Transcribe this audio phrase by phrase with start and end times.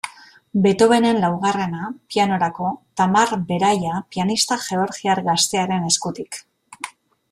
[0.61, 1.83] Beethovenen laugarrena,
[2.15, 6.47] pianorako, Tamar Beraia pianista georgiar gaztearen eskutik.